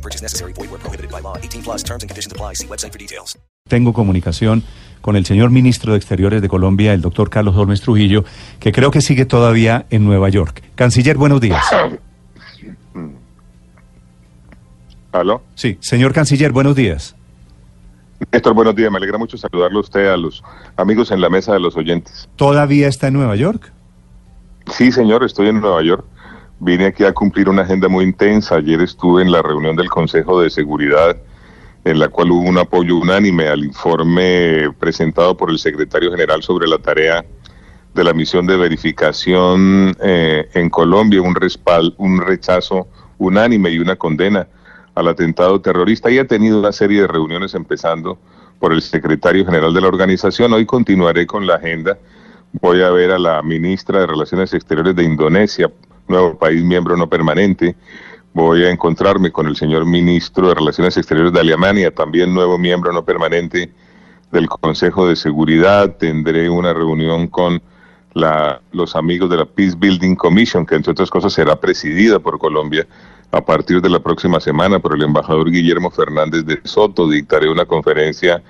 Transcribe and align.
No 0.00 0.02
purchase 0.02 0.22
necessary. 0.22 0.54
Void 0.54 0.70
where 0.70 0.78
prohibited 0.78 1.10
by 1.10 1.20
law. 1.20 1.36
18 1.36 1.62
plus 1.62 1.84
terms 1.84 2.02
and 2.02 2.08
conditions 2.08 2.32
apply. 2.32 2.54
See 2.54 2.66
website 2.66 2.92
for 2.92 2.98
details. 2.98 3.38
Tengo 3.68 3.92
comunicación 3.92 4.62
con 5.02 5.16
el 5.16 5.26
señor 5.26 5.50
ministro 5.50 5.92
de 5.92 5.98
Exteriores 5.98 6.40
de 6.40 6.48
Colombia, 6.48 6.94
el 6.94 7.02
doctor 7.02 7.28
Carlos 7.28 7.54
Holmes 7.54 7.82
Trujillo, 7.82 8.24
que 8.58 8.72
creo 8.72 8.90
que 8.90 9.02
sigue 9.02 9.26
todavía 9.26 9.86
en 9.90 10.04
Nueva 10.04 10.30
York. 10.30 10.62
Canciller, 10.74 11.18
buenos 11.18 11.40
días. 11.40 11.62
¿Aló? 15.12 15.42
Sí, 15.54 15.76
señor 15.80 16.12
canciller, 16.14 16.52
buenos 16.52 16.74
días. 16.74 17.14
Néstor, 18.32 18.54
buenos 18.54 18.74
días. 18.74 18.90
Me 18.90 18.96
alegra 18.96 19.18
mucho 19.18 19.36
saludarlo 19.36 19.78
a 19.78 19.82
usted, 19.82 20.06
a 20.08 20.16
los 20.16 20.42
amigos 20.76 21.10
en 21.10 21.20
la 21.20 21.28
mesa 21.28 21.52
de 21.52 21.60
los 21.60 21.76
oyentes. 21.76 22.28
¿Todavía 22.36 22.88
está 22.88 23.08
en 23.08 23.14
Nueva 23.14 23.36
York? 23.36 23.72
Sí, 24.72 24.92
señor, 24.92 25.24
estoy 25.24 25.48
en 25.48 25.60
Nueva 25.60 25.82
York. 25.82 26.04
Vine 26.62 26.86
aquí 26.86 27.04
a 27.04 27.14
cumplir 27.14 27.48
una 27.48 27.62
agenda 27.62 27.88
muy 27.88 28.04
intensa. 28.04 28.56
Ayer 28.56 28.82
estuve 28.82 29.22
en 29.22 29.32
la 29.32 29.40
reunión 29.40 29.76
del 29.76 29.88
Consejo 29.88 30.42
de 30.42 30.50
Seguridad, 30.50 31.16
en 31.84 31.98
la 31.98 32.08
cual 32.08 32.32
hubo 32.32 32.42
un 32.42 32.58
apoyo 32.58 32.98
unánime 32.98 33.48
al 33.48 33.64
informe 33.64 34.70
presentado 34.78 35.34
por 35.34 35.50
el 35.50 35.58
secretario 35.58 36.10
general 36.10 36.42
sobre 36.42 36.68
la 36.68 36.76
tarea 36.76 37.24
de 37.94 38.04
la 38.04 38.12
misión 38.12 38.46
de 38.46 38.58
verificación 38.58 39.96
eh, 40.00 40.50
en 40.52 40.68
Colombia, 40.68 41.22
un, 41.22 41.34
respal, 41.34 41.94
un 41.96 42.20
rechazo 42.20 42.88
unánime 43.16 43.70
y 43.70 43.78
una 43.78 43.96
condena 43.96 44.46
al 44.94 45.08
atentado 45.08 45.62
terrorista 45.62 46.10
y 46.10 46.18
ha 46.18 46.26
tenido 46.26 46.58
una 46.58 46.72
serie 46.72 47.00
de 47.00 47.06
reuniones 47.06 47.54
empezando 47.54 48.18
por 48.58 48.74
el 48.74 48.82
secretario 48.82 49.46
general 49.46 49.72
de 49.72 49.80
la 49.80 49.88
organización. 49.88 50.52
Hoy 50.52 50.66
continuaré 50.66 51.26
con 51.26 51.46
la 51.46 51.54
agenda. 51.54 51.96
Voy 52.60 52.82
a 52.82 52.90
ver 52.90 53.12
a 53.12 53.18
la 53.18 53.42
ministra 53.42 54.00
de 54.00 54.06
Relaciones 54.08 54.52
Exteriores 54.52 54.94
de 54.94 55.04
Indonesia, 55.04 55.70
nuevo 56.10 56.36
país 56.36 56.62
miembro 56.62 56.96
no 56.96 57.08
permanente. 57.08 57.76
Voy 58.34 58.64
a 58.64 58.70
encontrarme 58.70 59.32
con 59.32 59.46
el 59.46 59.56
señor 59.56 59.86
ministro 59.86 60.48
de 60.48 60.54
Relaciones 60.54 60.96
Exteriores 60.96 61.32
de 61.32 61.40
Alemania, 61.40 61.92
también 61.92 62.34
nuevo 62.34 62.58
miembro 62.58 62.92
no 62.92 63.04
permanente 63.04 63.72
del 64.30 64.48
Consejo 64.48 65.08
de 65.08 65.16
Seguridad. 65.16 65.96
Tendré 65.96 66.48
una 66.48 66.72
reunión 66.72 67.26
con 67.26 67.60
la, 68.14 68.60
los 68.72 68.94
amigos 68.94 69.30
de 69.30 69.38
la 69.38 69.46
Peace 69.46 69.76
Building 69.76 70.14
Commission, 70.14 70.66
que 70.66 70.76
entre 70.76 70.92
otras 70.92 71.10
cosas 71.10 71.32
será 71.32 71.56
presidida 71.56 72.18
por 72.18 72.38
Colombia 72.38 72.86
a 73.32 73.40
partir 73.40 73.80
de 73.80 73.88
la 73.88 74.00
próxima 74.00 74.40
semana 74.40 74.78
por 74.78 74.94
el 74.94 75.02
embajador 75.02 75.50
Guillermo 75.50 75.90
Fernández 75.90 76.44
de 76.44 76.60
Soto. 76.64 77.08
Dictaré 77.08 77.48
una 77.48 77.64
conferencia 77.64 78.42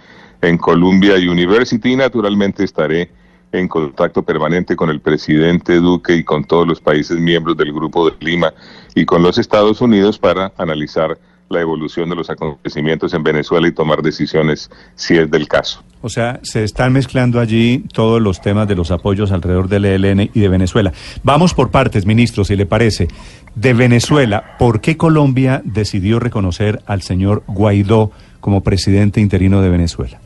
en 0.42 0.58
Columbia 0.58 1.14
University 1.14 1.92
y 1.92 1.96
naturalmente 1.96 2.64
estaré 2.64 3.10
en 3.52 3.68
contacto 3.68 4.22
permanente 4.22 4.76
con 4.76 4.90
el 4.90 5.00
presidente 5.00 5.76
Duque 5.76 6.14
y 6.14 6.24
con 6.24 6.44
todos 6.44 6.66
los 6.66 6.80
países 6.80 7.18
miembros 7.18 7.56
del 7.56 7.72
Grupo 7.72 8.08
de 8.08 8.16
Lima 8.20 8.52
y 8.94 9.04
con 9.04 9.22
los 9.22 9.38
Estados 9.38 9.80
Unidos 9.80 10.18
para 10.18 10.52
analizar 10.56 11.18
la 11.50 11.60
evolución 11.60 12.08
de 12.08 12.14
los 12.14 12.30
acontecimientos 12.30 13.12
en 13.12 13.24
Venezuela 13.24 13.66
y 13.66 13.72
tomar 13.72 14.02
decisiones 14.02 14.70
si 14.94 15.16
es 15.16 15.28
del 15.30 15.48
caso. 15.48 15.82
O 16.00 16.08
sea, 16.08 16.38
se 16.42 16.62
están 16.62 16.92
mezclando 16.92 17.40
allí 17.40 17.84
todos 17.92 18.22
los 18.22 18.40
temas 18.40 18.68
de 18.68 18.76
los 18.76 18.92
apoyos 18.92 19.32
alrededor 19.32 19.68
del 19.68 19.84
ELN 19.84 20.30
y 20.32 20.40
de 20.40 20.48
Venezuela. 20.48 20.92
Vamos 21.24 21.52
por 21.52 21.72
partes, 21.72 22.06
ministro, 22.06 22.44
si 22.44 22.54
le 22.54 22.66
parece. 22.66 23.08
De 23.56 23.74
Venezuela, 23.74 24.56
¿por 24.60 24.80
qué 24.80 24.96
Colombia 24.96 25.60
decidió 25.64 26.20
reconocer 26.20 26.82
al 26.86 27.02
señor 27.02 27.42
Guaidó 27.48 28.12
como 28.38 28.62
presidente 28.62 29.20
interino 29.20 29.60
de 29.60 29.70
Venezuela? 29.70 30.20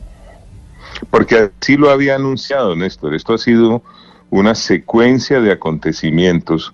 Porque 1.09 1.51
así 1.61 1.77
lo 1.77 1.89
había 1.89 2.15
anunciado 2.15 2.75
Néstor. 2.75 3.13
Esto 3.13 3.33
ha 3.33 3.37
sido 3.37 3.83
una 4.29 4.55
secuencia 4.55 5.39
de 5.39 5.51
acontecimientos 5.51 6.73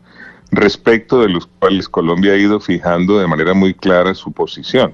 respecto 0.52 1.22
de 1.22 1.30
los 1.30 1.48
cuales 1.48 1.88
Colombia 1.88 2.34
ha 2.34 2.38
ido 2.38 2.60
fijando 2.60 3.20
de 3.20 3.28
manera 3.28 3.54
muy 3.54 3.74
clara 3.74 4.14
su 4.14 4.32
posición. 4.32 4.94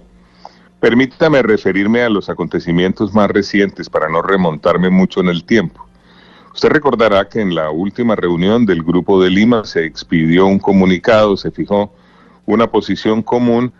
Permítame 0.79 1.41
referirme 1.41 2.03
a 2.03 2.09
los 2.09 2.29
acontecimientos 2.29 3.13
más 3.13 3.29
recientes 3.31 3.89
para 3.89 4.09
no 4.09 4.21
remontarme 4.21 4.89
mucho 4.89 5.21
en 5.21 5.29
el 5.29 5.43
tiempo. 5.43 5.87
Usted 6.53 6.69
recordará 6.69 7.27
que 7.27 7.41
en 7.41 7.55
la 7.55 7.71
última 7.71 8.15
reunión 8.15 8.65
del 8.65 8.83
Grupo 8.83 9.21
de 9.21 9.29
Lima 9.29 9.63
se 9.65 9.85
expidió 9.85 10.45
un 10.45 10.59
comunicado, 10.59 11.37
se 11.37 11.51
fijó 11.51 11.93
una 12.45 12.67
posición 12.67 13.23
común 13.23 13.73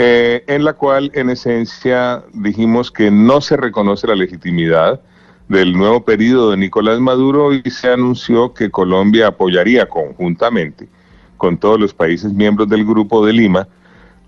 eh, 0.00 0.44
en 0.46 0.64
la 0.64 0.74
cual 0.74 1.10
en 1.14 1.28
esencia 1.28 2.22
dijimos 2.32 2.92
que 2.92 3.10
no 3.10 3.40
se 3.40 3.56
reconoce 3.56 4.06
la 4.06 4.14
legitimidad 4.14 5.00
del 5.48 5.72
nuevo 5.72 6.04
periodo 6.04 6.52
de 6.52 6.56
Nicolás 6.56 7.00
Maduro 7.00 7.52
y 7.52 7.62
se 7.68 7.90
anunció 7.92 8.54
que 8.54 8.70
Colombia 8.70 9.26
apoyaría 9.26 9.88
conjuntamente 9.88 10.88
con 11.36 11.58
todos 11.58 11.80
los 11.80 11.94
países 11.94 12.32
miembros 12.32 12.68
del 12.68 12.84
Grupo 12.84 13.26
de 13.26 13.32
Lima 13.32 13.66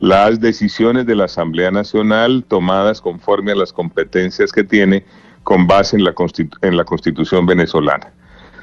las 0.00 0.40
decisiones 0.40 1.06
de 1.06 1.14
la 1.14 1.26
Asamblea 1.26 1.70
Nacional 1.70 2.44
tomadas 2.48 3.00
conforme 3.00 3.52
a 3.52 3.56
las 3.56 3.72
competencias 3.72 4.50
que 4.50 4.64
tiene 4.64 5.04
con 5.44 5.68
base 5.68 5.96
en 5.96 6.02
la, 6.02 6.14
en 6.62 6.76
la 6.76 6.84
Constitución 6.84 7.46
venezolana. 7.46 8.12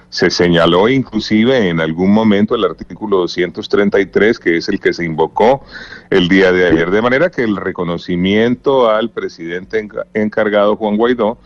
Se 0.09 0.29
señaló 0.29 0.88
inclusive 0.88 1.69
en 1.69 1.81
algún 1.81 2.12
momento 2.13 2.56
el 2.56 2.63
artículo 2.63 3.18
233, 3.18 4.40
que 4.40 4.57
es 4.57 4.69
el 4.69 4.79
que 4.79 4.94
se 4.94 5.03
invocó 5.03 5.63
el 6.09 6.29
día 6.29 6.51
de 6.51 6.68
ayer, 6.68 6.91
de 6.91 7.01
manera 7.01 7.29
que 7.29 7.44
el 7.44 7.57
reconocimiento 7.57 8.90
al 8.90 9.09
presidente 9.09 9.85
encargado 10.13 10.78
Juan 10.78 10.95
Guaidó 10.95 11.38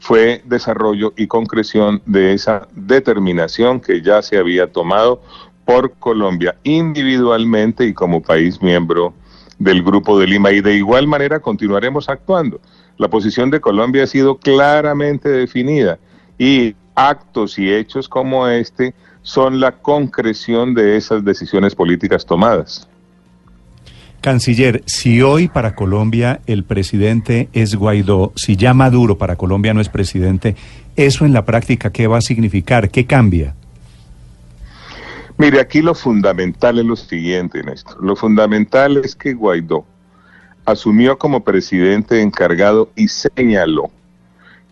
fue 0.00 0.42
desarrollo 0.44 1.12
y 1.16 1.26
concreción 1.26 2.02
de 2.06 2.32
esa 2.32 2.68
determinación 2.74 3.80
que 3.80 4.02
ya 4.02 4.22
se 4.22 4.38
había 4.38 4.72
tomado 4.72 5.22
por 5.64 5.92
Colombia 5.94 6.56
individualmente 6.62 7.84
y 7.84 7.92
como 7.92 8.22
país 8.22 8.62
miembro 8.62 9.12
del 9.58 9.82
Grupo 9.82 10.18
de 10.18 10.26
Lima. 10.26 10.50
Y 10.52 10.60
de 10.60 10.74
igual 10.74 11.06
manera 11.06 11.40
continuaremos 11.40 12.08
actuando. 12.08 12.60
La 12.96 13.08
posición 13.08 13.50
de 13.50 13.60
Colombia 13.60 14.04
ha 14.04 14.06
sido 14.06 14.38
claramente 14.38 15.28
definida 15.28 15.98
y 16.38 16.74
actos 16.98 17.58
y 17.60 17.72
hechos 17.72 18.08
como 18.08 18.48
este 18.48 18.92
son 19.22 19.60
la 19.60 19.72
concreción 19.72 20.74
de 20.74 20.96
esas 20.96 21.24
decisiones 21.24 21.74
políticas 21.74 22.26
tomadas. 22.26 22.88
Canciller, 24.20 24.82
si 24.84 25.22
hoy 25.22 25.46
para 25.46 25.76
Colombia 25.76 26.40
el 26.46 26.64
presidente 26.64 27.48
es 27.52 27.76
Guaidó, 27.76 28.32
si 28.34 28.56
ya 28.56 28.74
Maduro 28.74 29.16
para 29.16 29.36
Colombia 29.36 29.72
no 29.74 29.80
es 29.80 29.88
presidente, 29.88 30.56
¿eso 30.96 31.24
en 31.24 31.32
la 31.32 31.44
práctica 31.44 31.92
qué 31.92 32.08
va 32.08 32.18
a 32.18 32.20
significar? 32.20 32.90
¿Qué 32.90 33.06
cambia? 33.06 33.54
Mire, 35.36 35.60
aquí 35.60 35.82
lo 35.82 35.94
fundamental 35.94 36.80
es 36.80 36.84
lo 36.84 36.96
siguiente, 36.96 37.62
Néstor. 37.62 38.02
Lo 38.02 38.16
fundamental 38.16 38.96
es 38.96 39.14
que 39.14 39.34
Guaidó 39.34 39.84
asumió 40.64 41.16
como 41.16 41.44
presidente 41.44 42.20
encargado 42.20 42.90
y 42.96 43.06
señaló 43.06 43.92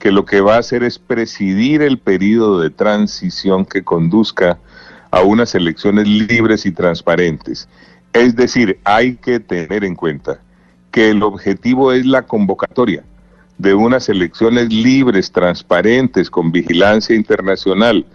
que 0.06 0.12
lo 0.12 0.24
que 0.24 0.40
va 0.40 0.54
a 0.54 0.58
hacer 0.60 0.84
es 0.84 1.00
presidir 1.00 1.82
el 1.82 1.98
periodo 1.98 2.60
de 2.60 2.70
transición 2.70 3.64
que 3.64 3.82
conduzca 3.82 4.56
a 5.10 5.22
unas 5.22 5.56
elecciones 5.56 6.06
libres 6.06 6.64
y 6.64 6.70
transparentes. 6.70 7.68
Es 8.12 8.36
decir, 8.36 8.78
hay 8.84 9.16
que 9.16 9.40
tener 9.40 9.82
en 9.82 9.96
cuenta 9.96 10.38
que 10.92 11.10
el 11.10 11.24
objetivo 11.24 11.90
es 11.90 12.06
la 12.06 12.22
convocatoria 12.22 13.02
de 13.58 13.74
unas 13.74 14.08
elecciones 14.08 14.72
libres, 14.72 15.32
transparentes, 15.32 16.30
con 16.30 16.52
vigilancia 16.52 17.16
internacional, 17.16 18.06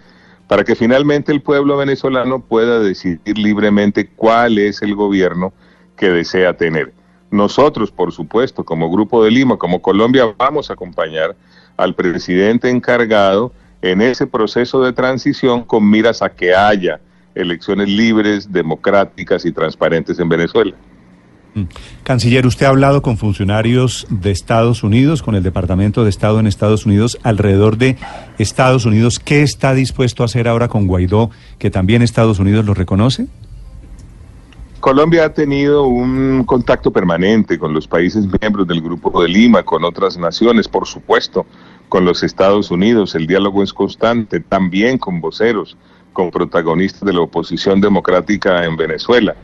para 0.47 0.63
que 0.63 0.75
finalmente 0.75 1.33
el 1.33 1.41
pueblo 1.41 1.75
venezolano 1.75 2.39
pueda 2.39 2.79
decidir 2.79 3.37
libremente 3.37 4.07
cuál 4.07 4.59
es 4.59 4.81
el 4.81 4.95
gobierno 4.95 5.51
que 5.97 6.07
desea 6.09 6.55
tener. 6.55 6.93
Nosotros, 7.31 7.91
por 7.91 8.13
supuesto, 8.13 8.63
como 8.63 8.89
Grupo 8.89 9.25
de 9.25 9.31
Lima, 9.31 9.57
como 9.57 9.81
Colombia, 9.81 10.33
vamos 10.37 10.69
a 10.69 10.73
acompañar 10.73 11.35
al 11.77 11.95
presidente 11.95 12.69
encargado 12.69 13.53
en 13.81 14.01
ese 14.01 14.27
proceso 14.27 14.83
de 14.83 14.93
transición 14.93 15.63
con 15.63 15.89
miras 15.89 16.21
a 16.21 16.29
que 16.29 16.53
haya 16.53 16.99
elecciones 17.33 17.87
libres, 17.87 18.51
democráticas 18.51 19.45
y 19.45 19.51
transparentes 19.51 20.19
en 20.19 20.29
Venezuela. 20.29 20.75
Mm. 21.53 21.63
Canciller, 22.03 22.45
usted 22.45 22.65
ha 22.65 22.69
hablado 22.69 23.01
con 23.01 23.17
funcionarios 23.17 24.07
de 24.09 24.31
Estados 24.31 24.83
Unidos, 24.83 25.21
con 25.21 25.35
el 25.35 25.43
Departamento 25.43 26.03
de 26.03 26.09
Estado 26.09 26.39
en 26.39 26.47
Estados 26.47 26.85
Unidos, 26.85 27.17
alrededor 27.23 27.77
de 27.77 27.97
Estados 28.37 28.85
Unidos. 28.85 29.19
¿Qué 29.19 29.41
está 29.41 29.73
dispuesto 29.73 30.23
a 30.23 30.27
hacer 30.27 30.47
ahora 30.47 30.67
con 30.67 30.87
Guaidó, 30.87 31.29
que 31.59 31.69
también 31.69 32.01
Estados 32.01 32.39
Unidos 32.39 32.65
lo 32.65 32.73
reconoce? 32.73 33.27
Colombia 34.81 35.25
ha 35.25 35.33
tenido 35.33 35.85
un 35.85 36.43
contacto 36.43 36.91
permanente 36.91 37.59
con 37.59 37.71
los 37.71 37.87
países 37.87 38.25
miembros 38.41 38.67
del 38.67 38.81
Grupo 38.81 39.21
de 39.21 39.29
Lima, 39.29 39.61
con 39.61 39.83
otras 39.83 40.17
naciones, 40.17 40.67
por 40.67 40.87
supuesto, 40.87 41.45
con 41.87 42.03
los 42.03 42.23
Estados 42.23 42.71
Unidos. 42.71 43.13
El 43.13 43.27
diálogo 43.27 43.61
es 43.61 43.73
constante, 43.73 44.39
también 44.39 44.97
con 44.97 45.21
voceros, 45.21 45.77
con 46.13 46.31
protagonistas 46.31 47.03
de 47.03 47.13
la 47.13 47.21
oposición 47.21 47.79
democrática 47.79 48.65
en 48.65 48.75
Venezuela. 48.75 49.35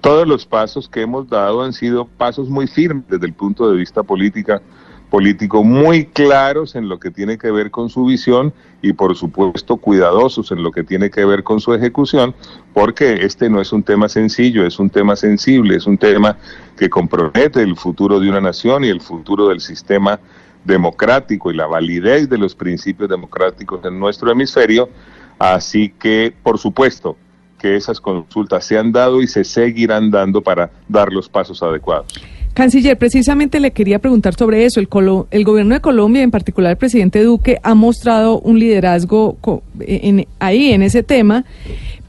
Todos 0.00 0.26
los 0.26 0.46
pasos 0.46 0.88
que 0.88 1.02
hemos 1.02 1.28
dado 1.28 1.62
han 1.62 1.72
sido 1.72 2.06
pasos 2.06 2.48
muy 2.48 2.66
firmes 2.66 3.04
desde 3.08 3.26
el 3.26 3.34
punto 3.34 3.70
de 3.70 3.76
vista 3.76 4.02
política, 4.02 4.60
político, 5.12 5.62
muy 5.62 6.06
claros 6.06 6.74
en 6.74 6.88
lo 6.88 6.98
que 6.98 7.10
tiene 7.10 7.36
que 7.36 7.50
ver 7.50 7.70
con 7.70 7.90
su 7.90 8.06
visión 8.06 8.54
y 8.80 8.94
por 8.94 9.14
supuesto 9.14 9.76
cuidadosos 9.76 10.50
en 10.52 10.62
lo 10.62 10.72
que 10.72 10.84
tiene 10.84 11.10
que 11.10 11.26
ver 11.26 11.44
con 11.44 11.60
su 11.60 11.74
ejecución, 11.74 12.34
porque 12.72 13.26
este 13.26 13.50
no 13.50 13.60
es 13.60 13.74
un 13.74 13.82
tema 13.82 14.08
sencillo, 14.08 14.64
es 14.64 14.78
un 14.78 14.88
tema 14.88 15.14
sensible, 15.14 15.76
es 15.76 15.86
un 15.86 15.98
tema 15.98 16.38
que 16.78 16.88
compromete 16.88 17.60
el 17.60 17.76
futuro 17.76 18.20
de 18.20 18.30
una 18.30 18.40
nación 18.40 18.84
y 18.84 18.88
el 18.88 19.02
futuro 19.02 19.48
del 19.48 19.60
sistema 19.60 20.18
democrático 20.64 21.50
y 21.50 21.56
la 21.56 21.66
validez 21.66 22.30
de 22.30 22.38
los 22.38 22.54
principios 22.54 23.10
democráticos 23.10 23.84
en 23.84 24.00
nuestro 24.00 24.32
hemisferio. 24.32 24.88
Así 25.38 25.90
que, 25.90 26.32
por 26.42 26.56
supuesto, 26.56 27.18
que 27.58 27.76
esas 27.76 28.00
consultas 28.00 28.64
se 28.64 28.78
han 28.78 28.92
dado 28.92 29.20
y 29.20 29.26
se 29.26 29.44
seguirán 29.44 30.10
dando 30.10 30.40
para 30.40 30.70
dar 30.88 31.12
los 31.12 31.28
pasos 31.28 31.62
adecuados. 31.62 32.14
Canciller, 32.54 32.98
precisamente 32.98 33.60
le 33.60 33.70
quería 33.70 33.98
preguntar 33.98 34.34
sobre 34.34 34.64
eso. 34.64 34.78
El, 34.80 34.88
el 35.30 35.44
gobierno 35.44 35.74
de 35.74 35.80
Colombia, 35.80 36.22
en 36.22 36.30
particular 36.30 36.72
el 36.72 36.76
presidente 36.76 37.22
Duque, 37.22 37.58
ha 37.62 37.74
mostrado 37.74 38.38
un 38.40 38.58
liderazgo 38.58 39.38
en, 39.80 40.26
ahí, 40.38 40.72
en 40.72 40.82
ese 40.82 41.02
tema. 41.02 41.44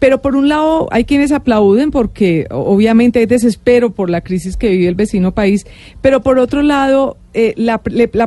Pero 0.04 0.22
por 0.22 0.36
un 0.36 0.50
lado 0.50 0.90
hay 0.92 1.06
quienes 1.06 1.32
aplauden 1.32 1.90
porque 1.90 2.46
obviamente 2.52 3.20
hay 3.20 3.26
desespero 3.26 3.92
por 3.92 4.10
la 4.10 4.20
crisis 4.20 4.58
que 4.58 4.68
vive 4.68 4.90
el 4.90 4.96
vecino 4.96 5.34
país, 5.34 5.66
pero 6.02 6.22
por 6.22 6.40
otro 6.40 6.62
lado 6.62 7.16
eh, 7.34 7.54
la, 7.56 7.78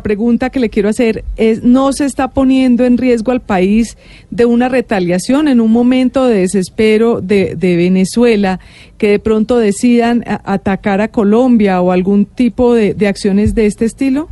pregunta 0.00 0.48
que 0.48 0.58
le 0.58 0.70
quiero 0.70 0.88
hacer 0.88 1.22
es, 1.36 1.64
¿no 1.64 1.92
se 1.92 2.06
está 2.06 2.28
poniendo 2.28 2.86
en 2.86 2.96
riesgo 2.96 3.30
al 3.30 3.42
país 3.42 3.98
de 4.30 4.46
una 4.46 4.70
retaliación 4.70 5.48
en 5.48 5.60
un 5.60 5.70
momento 5.70 6.24
de 6.24 6.38
desespero 6.38 7.20
de, 7.20 7.56
de 7.56 7.76
Venezuela 7.76 8.58
que 8.96 9.10
de 9.10 9.18
pronto 9.18 9.58
decidan 9.58 10.24
atacar 10.26 11.02
a 11.02 11.08
Colombia 11.08 11.82
o 11.82 11.92
algún 11.92 12.24
tipo 12.24 12.72
de, 12.72 12.94
de 12.94 13.06
acciones 13.06 13.54
de 13.54 13.66
este 13.66 13.84
estilo? 13.84 14.30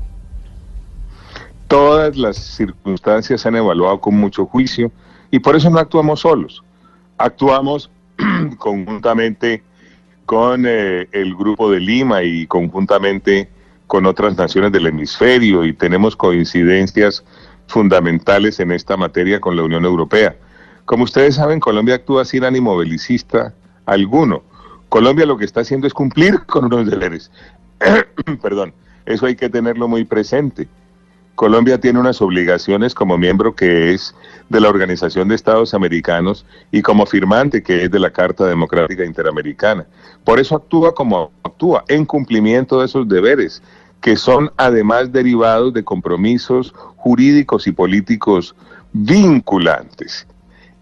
Todas 1.69 2.17
las 2.17 2.39
circunstancias 2.39 3.43
se 3.43 3.49
han 3.49 3.57
evaluado 3.57 4.01
con 4.01 4.17
mucho 4.17 4.47
juicio 4.47 4.91
y 5.31 5.41
por 5.41 5.57
eso 5.57 5.69
no 5.69 5.79
actuamos 5.79 6.21
solos 6.21 6.65
actuamos 7.19 7.91
conjuntamente 8.59 9.63
con 10.27 10.65
eh, 10.67 11.09
el 11.13 11.35
Grupo 11.35 11.71
de 11.71 11.81
Lima 11.81 12.23
y 12.23 12.47
conjuntamente 12.47 13.49
con 13.87 14.07
otras 14.07 14.37
naciones 14.37 14.73
del 14.73 14.87
hemisferio 14.87 15.65
y 15.65 15.73
tenemos 15.73 16.17
coincidencias 16.17 17.25
fundamentales 17.67 18.61
en 18.61 18.73
esta 18.73 18.97
materia 18.97 19.41
con 19.41 19.57
la 19.57 19.63
Unión 19.63 19.85
Europea. 19.85 20.37
Como 20.85 21.05
ustedes 21.05 21.37
saben, 21.37 21.61
Colombia 21.61 21.97
actúa 21.97 22.25
sin 22.25 22.45
ánimo 22.45 22.77
belicista 22.77 23.55
alguno. 23.87 24.43
Colombia 24.89 25.27
lo 25.27 25.37
que 25.37 25.45
está 25.45 25.61
haciendo 25.61 25.87
es 25.87 25.95
cumplir 25.95 26.41
con 26.47 26.67
unos 26.67 26.87
deberes. 26.87 27.31
Perdón, 28.43 28.73
eso 29.07 29.27
hay 29.27 29.37
que 29.37 29.49
tenerlo 29.49 29.89
muy 29.89 30.05
presente. 30.05 30.69
Colombia 31.35 31.81
tiene 31.81 31.99
unas 31.99 32.23
obligaciones 32.23 32.95
como 32.95 33.19
miembro 33.19 33.57
que 33.57 33.93
es 33.93 34.15
de 34.49 34.61
la 34.61 34.69
Organización 34.69 35.29
de 35.29 35.35
Estados 35.35 35.75
Americanos 35.75 36.47
y 36.71 36.81
como 36.81 37.07
firmante 37.07 37.63
que 37.63 37.85
es 37.85 37.91
de 37.91 37.99
la 37.99 38.11
Carta 38.11 38.47
Democrática 38.47 39.05
Interamericana. 39.05 39.85
Por 40.23 40.39
eso 40.39 40.55
actúa 40.55 40.95
como 40.95 41.33
actúa, 41.43 41.85
en 41.89 42.05
cumplimiento 42.05 42.79
de 42.79 42.87
esos 42.87 43.09
deberes, 43.09 43.63
que 44.01 44.17
son 44.17 44.53
además 44.57 45.11
derivados 45.11 45.75
de 45.75 45.83
compromisos 45.83 46.73
jurídicos 46.97 47.67
y 47.67 47.73
políticos 47.73 48.55
vinculantes. 48.93 50.29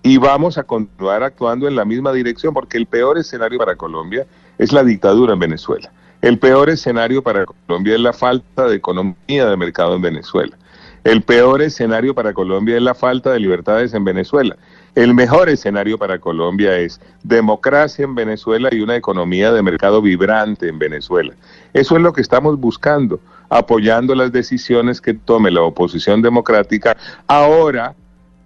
Y 0.02 0.18
vamos 0.18 0.58
a 0.58 0.64
continuar 0.64 1.22
actuando 1.22 1.66
en 1.66 1.76
la 1.76 1.84
misma 1.84 2.12
dirección 2.12 2.52
porque 2.52 2.76
el 2.76 2.86
peor 2.86 3.16
escenario 3.16 3.58
para 3.58 3.76
Colombia 3.76 4.26
es 4.58 4.72
la 4.72 4.84
dictadura 4.84 5.32
en 5.32 5.38
Venezuela. 5.38 5.90
El 6.22 6.38
peor 6.38 6.70
escenario 6.70 7.20
para 7.20 7.44
Colombia 7.44 7.94
es 7.94 8.00
la 8.00 8.12
falta 8.12 8.68
de 8.68 8.76
economía 8.76 9.44
de 9.44 9.56
mercado 9.56 9.96
en 9.96 10.02
Venezuela. 10.02 10.56
El 11.02 11.22
peor 11.22 11.62
escenario 11.62 12.14
para 12.14 12.32
Colombia 12.32 12.76
es 12.76 12.82
la 12.82 12.94
falta 12.94 13.32
de 13.32 13.40
libertades 13.40 13.92
en 13.92 14.04
Venezuela. 14.04 14.56
El 14.94 15.14
mejor 15.14 15.48
escenario 15.48 15.98
para 15.98 16.20
Colombia 16.20 16.78
es 16.78 17.00
democracia 17.24 18.04
en 18.04 18.14
Venezuela 18.14 18.68
y 18.70 18.82
una 18.82 18.94
economía 18.94 19.52
de 19.52 19.62
mercado 19.62 20.00
vibrante 20.00 20.68
en 20.68 20.78
Venezuela. 20.78 21.34
Eso 21.72 21.96
es 21.96 22.02
lo 22.02 22.12
que 22.12 22.20
estamos 22.20 22.56
buscando, 22.56 23.18
apoyando 23.48 24.14
las 24.14 24.30
decisiones 24.30 25.00
que 25.00 25.14
tome 25.14 25.50
la 25.50 25.62
oposición 25.62 26.22
democrática 26.22 26.96
ahora 27.26 27.96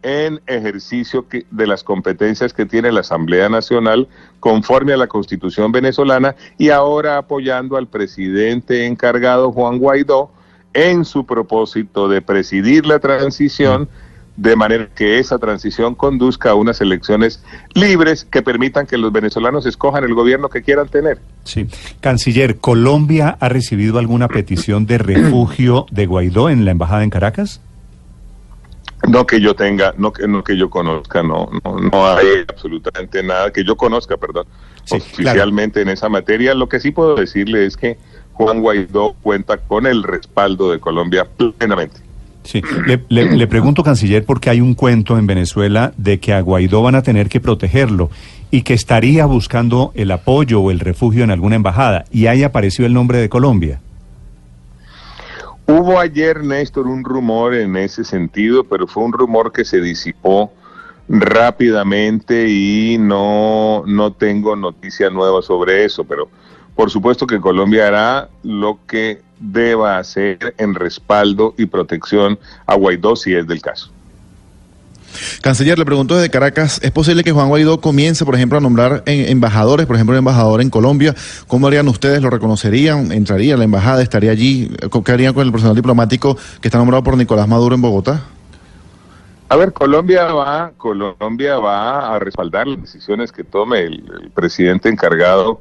en 0.07 0.41
ejercicio 0.47 1.27
de 1.51 1.67
las 1.67 1.83
competencias 1.83 2.53
que 2.53 2.65
tiene 2.65 2.93
la 2.93 3.01
Asamblea 3.01 3.49
Nacional 3.49 4.07
conforme 4.39 4.93
a 4.93 4.97
la 4.97 5.09
Constitución 5.09 5.73
venezolana 5.73 6.37
y 6.59 6.71
ahora 6.71 7.19
apoyando 7.19 7.77
al 7.77 7.89
presidente 7.89 8.87
encargado 8.87 9.51
Juan 9.51 9.79
Guaidó 9.79 10.31
en 10.75 11.05
su 11.05 11.27
propósito 11.27 12.07
de 12.09 12.23
presidir 12.23 12.87
la 12.87 13.01
transición 13.01 13.89
de 14.37 14.55
manera 14.55 14.89
que 14.95 15.19
esa 15.19 15.39
transición 15.39 15.97
conduzca 15.97 16.51
a 16.51 16.55
unas 16.55 16.81
elecciones 16.81 17.43
libres 17.75 18.25
que 18.25 18.43
permitan 18.43 18.87
que 18.87 18.99
los 18.99 19.11
venezolanos 19.11 19.67
escojan 19.67 20.05
el 20.05 20.15
gobierno 20.15 20.51
que 20.51 20.63
quieran 20.63 20.87
tener. 20.87 21.19
Sí. 21.43 21.67
Canciller, 22.01 22.59
¿Colombia 22.59 23.37
ha 23.41 23.49
recibido 23.49 23.99
alguna 23.99 24.29
petición 24.29 24.87
de 24.87 24.99
refugio 24.99 25.87
de 25.91 26.07
Guaidó 26.07 26.49
en 26.49 26.65
la 26.65 26.71
embajada 26.71 27.03
en 27.03 27.11
Caracas? 27.11 27.61
No 29.09 29.27
que 29.27 29.41
yo 29.41 29.55
tenga, 29.55 29.95
no 29.97 30.13
que, 30.13 30.27
no 30.27 30.43
que 30.43 30.57
yo 30.57 30.69
conozca, 30.69 31.23
no, 31.23 31.49
no, 31.65 31.79
no 31.79 32.07
hay 32.07 32.45
absolutamente 32.49 33.23
nada 33.23 33.53
que 33.53 33.65
yo 33.65 33.77
conozca, 33.77 34.17
perdón, 34.17 34.47
oficialmente 34.91 35.81
en 35.81 35.89
esa 35.89 36.09
materia. 36.09 36.55
Lo 36.55 36.69
que 36.69 36.81
sí 36.81 36.91
puedo 36.91 37.15
decirle 37.15 37.67
es 37.67 37.77
que 37.77 37.99
Juan 38.33 38.61
Guaidó 38.61 39.15
cuenta 39.23 39.59
con 39.59 39.87
el 39.87 40.03
respaldo 40.03 40.71
de 40.71 40.81
Colombia 40.81 41.27
plenamente. 41.37 42.01
Sí, 42.43 42.63
le, 42.87 43.03
le, 43.09 43.47
pregunto, 43.49 43.83
canciller, 43.83 44.25
porque 44.25 44.51
hay 44.51 44.61
un 44.61 44.75
cuento 44.75 45.19
en 45.19 45.27
Venezuela 45.27 45.93
de 45.97 46.21
que 46.21 46.33
a 46.33 46.41
Guaidó 46.41 46.81
van 46.81 46.95
a 46.95 47.03
tener 47.03 47.29
que 47.29 47.41
protegerlo 47.41 48.09
y 48.53 48.63
que 48.63 48.73
estaría 48.73 49.27
buscando 49.27 49.91
el 49.97 50.13
apoyo 50.13 50.61
o 50.61 50.71
el 50.71 50.79
refugio 50.79 51.25
en 51.25 51.33
alguna 51.33 51.57
embajada, 51.57 52.05
y 52.13 52.27
ahí 52.27 52.45
apareció 52.45 52.87
el 52.87 52.93
nombre 52.93 53.19
de 53.19 53.29
Colombia. 53.29 53.81
Hubo 55.69 55.99
ayer, 55.99 56.45
Néstor, 56.45 56.87
un 56.87 57.03
rumor 57.03 57.53
en 57.55 57.77
ese 57.77 58.05
sentido, 58.05 58.63
pero 58.63 58.87
fue 58.87 59.03
un 59.03 59.13
rumor 59.13 59.53
que 59.53 59.65
se 59.65 59.81
disipó 59.81 60.53
rápidamente 61.09 62.49
y 62.49 62.99
no, 62.99 63.83
no 63.85 64.13
tengo 64.13 64.55
noticia 64.55 65.11
nueva 65.11 65.43
sobre 65.43 65.85
eso, 65.85 66.05
pero 66.05 66.29
por 66.77 66.91
supuesto 66.91 67.27
que 67.27 67.41
Colombia 67.41 67.89
hará 67.89 68.29
lo 68.45 68.79
que 68.87 69.23
deba 69.41 69.99
hacer 69.99 70.55
en 70.59 70.75
respaldo 70.75 71.55
y 71.59 71.67
protección 71.67 72.39
a 72.67 72.77
Guaidó 72.77 73.17
si 73.17 73.35
es 73.35 73.47
del 73.47 73.61
caso. 73.61 73.91
Canciller, 75.43 75.79
le 75.79 75.85
pregunto 75.85 76.17
desde 76.17 76.31
Caracas, 76.31 76.81
¿es 76.83 76.91
posible 76.91 77.25
que 77.25 77.33
Juan 77.33 77.49
Guaidó 77.49 77.81
comience, 77.81 78.25
por 78.25 78.35
ejemplo, 78.35 78.59
a 78.59 78.61
nombrar 78.61 79.03
embajadores, 79.07 79.87
por 79.87 79.97
ejemplo, 79.97 80.15
un 80.15 80.19
embajador 80.19 80.61
en 80.61 80.71
Colombia? 80.71 81.15
¿Cómo 81.47 81.67
harían 81.67 81.89
ustedes? 81.89 82.23
¿Lo 82.23 82.31
reconocerían? 82.31 83.13
¿Entraría 83.13 83.55
a 83.55 83.57
la 83.57 83.65
embajada? 83.65 84.03
¿Estaría 84.03 84.31
allí? 84.31 84.71
¿Qué 85.05 85.13
harían 85.13 85.35
con 85.35 85.47
el 85.47 85.53
personal 85.53 85.77
diplomático 85.77 86.37
que 86.61 86.69
está 86.69 86.79
nombrado 86.79 87.03
por 87.03 87.17
Nicolás 87.17 87.49
Maduro 87.49 87.75
en 87.75 87.83
Bogotá? 87.83 88.23
A 89.49 89.57
ver, 89.57 89.73
Colombia 89.73 90.25
va, 90.33 90.73
Colombia 90.77 91.59
va 91.59 92.15
a 92.15 92.19
respaldar 92.19 92.67
las 92.67 92.81
decisiones 92.81 93.31
que 93.31 93.45
tome 93.45 93.81
el, 93.81 94.05
el 94.23 94.31
presidente 94.31 94.89
encargado 94.89 95.61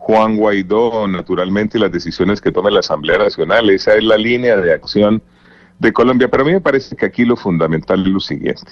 Juan 0.00 0.36
Guaidó, 0.36 1.06
naturalmente, 1.06 1.78
las 1.78 1.92
decisiones 1.92 2.40
que 2.40 2.50
tome 2.50 2.70
la 2.70 2.80
Asamblea 2.80 3.18
Nacional. 3.18 3.68
Esa 3.68 3.94
es 3.94 4.02
la 4.02 4.16
línea 4.16 4.56
de 4.56 4.72
acción 4.72 5.22
de 5.80 5.92
Colombia. 5.92 6.28
Pero 6.28 6.44
a 6.44 6.46
mí 6.46 6.52
me 6.52 6.60
parece 6.60 6.94
que 6.94 7.06
aquí 7.06 7.24
lo 7.24 7.36
fundamental 7.36 8.02
es 8.02 8.06
lo 8.06 8.20
siguiente. 8.20 8.70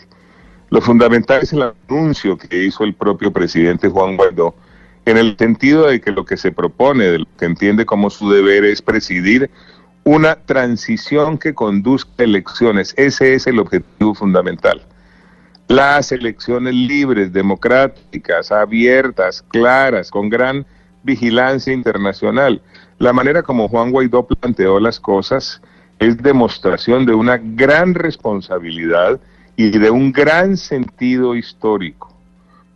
Lo 0.71 0.81
fundamental 0.81 1.41
es 1.43 1.53
el 1.53 1.63
anuncio 1.63 2.37
que 2.37 2.65
hizo 2.65 2.85
el 2.85 2.95
propio 2.95 3.33
presidente 3.33 3.89
Juan 3.89 4.17
Guaidó, 4.17 4.55
en 5.07 5.17
el 5.17 5.37
sentido 5.39 5.87
de 5.87 6.01
que 6.01 6.13
lo 6.13 6.25
que 6.25 6.37
se 6.37 6.53
propone, 6.53 7.05
de 7.07 7.19
lo 7.21 7.27
que 7.39 7.47
entiende 7.47 7.87
como 7.87 8.11
su 8.11 8.31
deber 8.31 8.65
es 8.65 8.83
presidir 8.83 9.51
una 10.05 10.37
transición 10.37 11.39
que 11.39 11.55
conduzca 11.55 12.11
a 12.19 12.25
elecciones. 12.25 12.95
Ese 12.99 13.35
es 13.35 13.47
el 13.47 13.59
objetivo 13.59 14.15
fundamental. 14.15 14.83
Las 15.69 16.13
elecciones 16.13 16.75
libres, 16.75 17.33
democráticas, 17.33 18.53
abiertas, 18.53 19.43
claras, 19.49 20.11
con 20.11 20.29
gran 20.29 20.67
vigilancia 21.03 21.73
internacional. 21.73 22.61
La 22.99 23.13
manera 23.15 23.43
como 23.43 23.69
Juan 23.69 23.91
Guaidó 23.91 24.27
planteó 24.27 24.81
las 24.81 25.01
cosas 25.01 25.63
es 25.99 26.17
demostración 26.19 27.07
de 27.07 27.15
una 27.15 27.39
gran 27.39 27.95
responsabilidad 27.95 29.21
y 29.57 29.71
de 29.71 29.91
un 29.91 30.13
gran 30.13 30.57
sentido 30.57 31.35
histórico. 31.35 32.15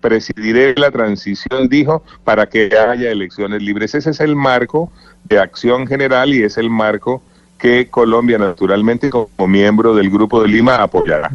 presidiré 0.00 0.74
la 0.74 0.90
transición, 0.90 1.68
dijo, 1.68 2.02
para 2.24 2.48
que 2.48 2.76
haya 2.76 3.08
elecciones 3.12 3.62
libres. 3.62 3.94
Ese 3.94 4.10
es 4.10 4.18
el 4.18 4.34
marco 4.34 4.90
de 5.22 5.38
acción 5.38 5.86
general 5.86 6.34
y 6.34 6.42
es 6.42 6.58
el 6.58 6.68
marco 6.68 7.22
que 7.56 7.86
Colombia, 7.86 8.36
naturalmente, 8.36 9.10
como 9.10 9.28
miembro 9.46 9.94
del 9.94 10.10
Grupo 10.10 10.42
de 10.42 10.48
Lima, 10.48 10.82
apoyará. 10.82 11.30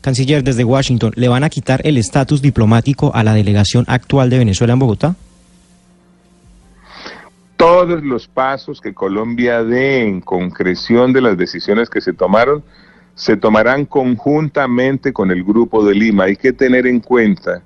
Canciller, 0.00 0.42
desde 0.42 0.64
Washington, 0.64 1.12
¿le 1.14 1.28
van 1.28 1.44
a 1.44 1.48
quitar 1.48 1.80
el 1.84 1.96
estatus 1.96 2.42
diplomático 2.42 3.14
a 3.14 3.22
la 3.22 3.34
delegación 3.34 3.84
actual 3.86 4.30
de 4.30 4.38
Venezuela 4.38 4.72
en 4.72 4.80
Bogotá? 4.80 5.14
Todos 7.58 8.04
los 8.04 8.28
pasos 8.28 8.80
que 8.80 8.94
Colombia 8.94 9.64
dé 9.64 10.06
en 10.06 10.20
concreción 10.20 11.12
de 11.12 11.20
las 11.20 11.36
decisiones 11.36 11.90
que 11.90 12.00
se 12.00 12.12
tomaron 12.12 12.62
se 13.16 13.36
tomarán 13.36 13.84
conjuntamente 13.84 15.12
con 15.12 15.32
el 15.32 15.42
Grupo 15.42 15.84
de 15.84 15.96
Lima. 15.96 16.24
Hay 16.24 16.36
que 16.36 16.52
tener 16.52 16.86
en 16.86 17.00
cuenta 17.00 17.62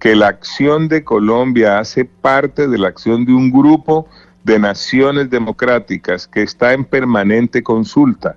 que 0.00 0.16
la 0.16 0.26
acción 0.26 0.88
de 0.88 1.04
Colombia 1.04 1.78
hace 1.78 2.04
parte 2.04 2.66
de 2.66 2.76
la 2.76 2.88
acción 2.88 3.24
de 3.24 3.32
un 3.32 3.52
grupo 3.52 4.08
de 4.42 4.58
naciones 4.58 5.30
democráticas 5.30 6.26
que 6.26 6.42
está 6.42 6.72
en 6.72 6.84
permanente 6.84 7.62
consulta. 7.62 8.34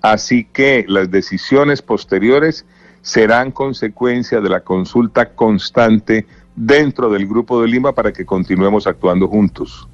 Así 0.00 0.44
que 0.44 0.84
las 0.86 1.10
decisiones 1.10 1.82
posteriores 1.82 2.64
serán 3.02 3.50
consecuencia 3.50 4.40
de 4.40 4.48
la 4.48 4.60
consulta 4.60 5.30
constante 5.30 6.24
dentro 6.54 7.10
del 7.10 7.26
Grupo 7.26 7.60
de 7.60 7.66
Lima 7.66 7.92
para 7.92 8.12
que 8.12 8.24
continuemos 8.24 8.86
actuando 8.86 9.26
juntos. 9.26 9.88